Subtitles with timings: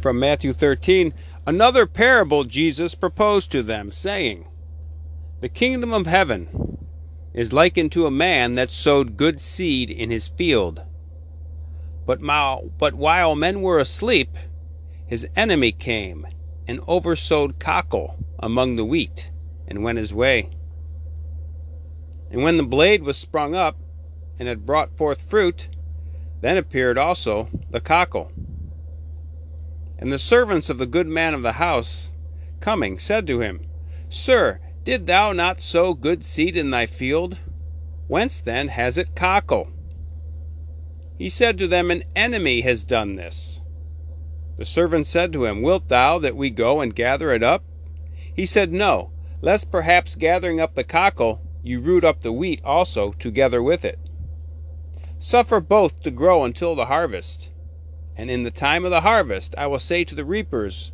[0.00, 1.12] from Matthew 13,
[1.46, 4.46] another parable Jesus proposed to them, saying,
[5.40, 6.86] The kingdom of heaven
[7.32, 10.82] is likened to a man that sowed good seed in his field.
[12.06, 12.20] But,
[12.78, 14.36] but while men were asleep,
[15.06, 16.26] his enemy came
[16.66, 19.30] and oversowed cockle among the wheat,
[19.66, 20.50] and went his way.
[22.30, 23.76] And when the blade was sprung up,
[24.38, 25.68] and had brought forth fruit,
[26.40, 28.32] then appeared also the cockle.
[30.00, 32.14] And the servants of the good man of the house,
[32.60, 33.66] coming, said to him,
[34.08, 37.38] Sir, did thou not sow good seed in thy field?
[38.08, 39.68] Whence then has it cockle?
[41.18, 43.60] He said to them, An enemy has done this.
[44.56, 47.62] The servant said to him, Wilt thou that we go and gather it up?
[48.34, 49.10] He said, No,
[49.42, 53.98] lest perhaps gathering up the cockle, you root up the wheat also together with it.
[55.18, 57.50] Suffer both to grow until the harvest.
[58.16, 60.92] And in the time of the harvest I will say to the reapers,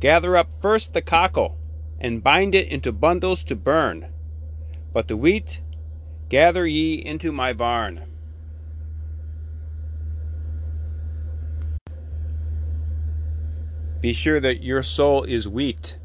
[0.00, 1.58] Gather up first the cockle,
[1.98, 4.08] and bind it into bundles to burn.
[4.92, 5.62] But the wheat
[6.28, 8.02] gather ye into my barn.
[14.00, 15.98] Be sure that your soul is wheat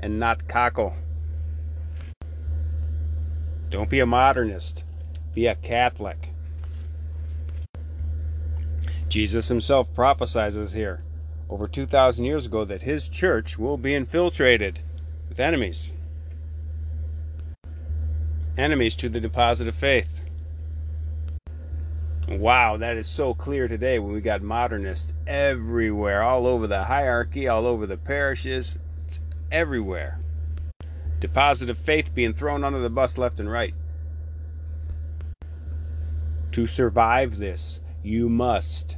[0.00, 0.94] and not cockle.
[3.70, 4.84] Don't be a modernist,
[5.34, 6.33] be a Catholic.
[9.14, 11.04] Jesus himself prophesies here
[11.48, 14.80] over 2,000 years ago that his church will be infiltrated
[15.28, 15.92] with enemies.
[18.58, 20.08] Enemies to the deposit of faith.
[22.26, 27.46] Wow, that is so clear today when we got modernists everywhere, all over the hierarchy,
[27.46, 28.76] all over the parishes,
[29.06, 29.20] it's
[29.52, 30.18] everywhere.
[31.20, 33.76] Deposit of faith being thrown under the bus left and right.
[36.50, 38.96] To survive this, you must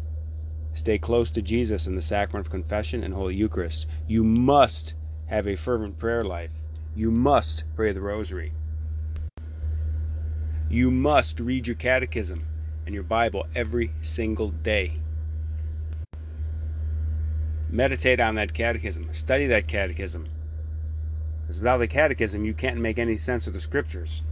[0.76, 3.86] Stay close to Jesus in the sacrament of confession and Holy Eucharist.
[4.06, 4.92] You must
[5.24, 6.52] have a fervent prayer life.
[6.94, 8.52] You must pray the rosary.
[10.68, 12.44] You must read your catechism
[12.84, 14.92] and your Bible every single day.
[17.70, 19.08] Meditate on that catechism.
[19.12, 20.28] Study that catechism.
[21.40, 24.22] Because without the catechism, you can't make any sense of the scriptures.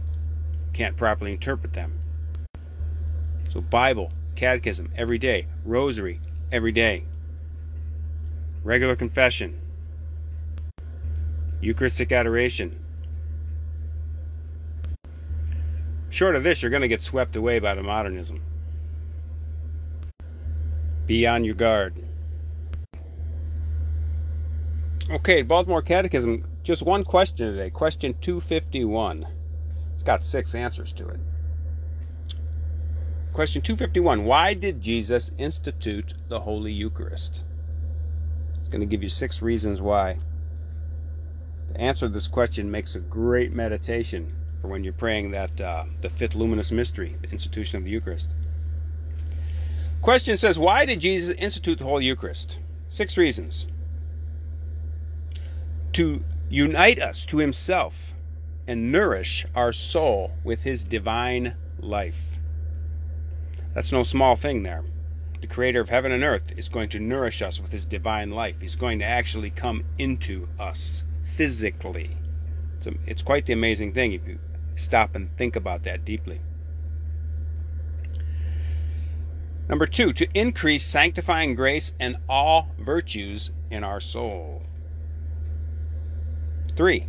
[0.67, 1.99] You can't properly interpret them.
[3.49, 6.19] So, Bible, catechism every day, rosary
[6.55, 7.03] every day.
[8.63, 9.59] Regular confession.
[11.59, 12.79] Eucharistic adoration.
[16.09, 18.41] Short of this, you're going to get swept away by the modernism.
[21.05, 21.93] Be on your guard.
[25.11, 27.69] Okay, Baltimore Catechism, just one question today.
[27.69, 29.27] Question 251.
[29.93, 31.19] It's got six answers to it.
[33.35, 37.43] Question 251 Why did Jesus institute the Holy Eucharist?
[38.57, 40.19] It's going to give you six reasons why.
[41.67, 45.83] The answer to this question makes a great meditation for when you're praying that uh,
[45.99, 48.33] the fifth luminous mystery, the institution of the Eucharist.
[50.01, 52.59] Question says Why did Jesus institute the Holy Eucharist?
[52.87, 53.67] Six reasons.
[55.91, 58.13] To unite us to Himself
[58.65, 62.34] and nourish our soul with His divine life.
[63.75, 64.83] That's no small thing there.
[65.41, 68.55] The creator of heaven and earth is going to nourish us with his divine life.
[68.61, 71.03] He's going to actually come into us
[71.35, 72.17] physically.
[72.77, 74.39] It's, a, it's quite the amazing thing if you
[74.77, 76.39] stop and think about that deeply.
[79.67, 84.63] Number two, to increase sanctifying grace and all virtues in our soul.
[86.77, 87.07] Three,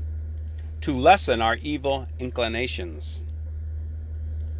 [0.80, 3.20] to lessen our evil inclinations.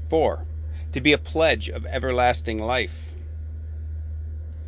[0.09, 0.47] Four,
[0.93, 2.95] to be a pledge of everlasting life.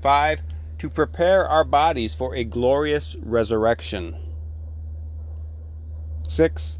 [0.02, 0.40] 5.
[0.78, 4.16] To prepare our bodies for a glorious resurrection.
[6.28, 6.78] 6.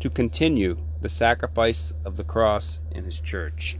[0.00, 3.78] To continue the sacrifice of the cross in His church.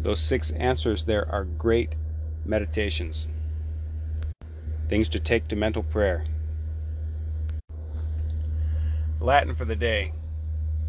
[0.00, 1.94] Those six answers there are great
[2.44, 3.28] meditations,
[4.88, 6.26] things to take to mental prayer.
[9.20, 10.12] Latin for the day.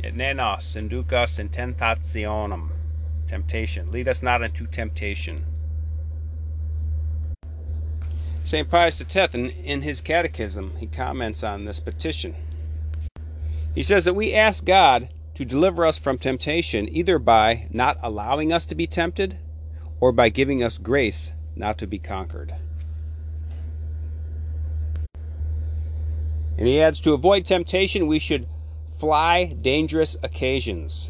[0.04, 2.70] Et ne nos inducas in tentationem.
[3.28, 3.90] Temptation.
[3.90, 5.46] Lead us not into temptation.
[8.44, 8.70] St.
[8.70, 12.36] Pius X, in his catechism, he comments on this petition.
[13.74, 18.52] He says that we ask God to deliver us from temptation either by not allowing
[18.52, 19.40] us to be tempted
[20.02, 22.54] or by giving us grace not to be conquered.
[26.58, 28.46] And he adds to avoid temptation, we should
[28.98, 31.10] fly dangerous occasions,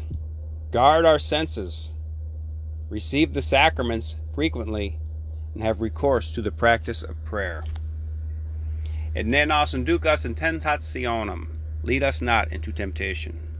[0.70, 1.92] guard our senses,
[2.88, 4.98] receive the sacraments frequently
[5.54, 7.62] and have recourse to the practice of prayer.
[9.14, 11.46] Et ne nos inducas in tentationem,
[11.82, 13.53] lead us not into temptation.